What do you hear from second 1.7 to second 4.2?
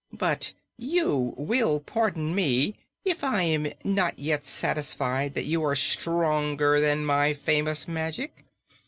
pardon me if I am not